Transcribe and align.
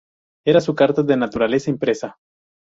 Era 0.47 0.61
su 0.61 0.73
carta 0.73 1.03
de 1.03 1.15
naturaleza 1.15 1.69
impresa. 1.69 2.17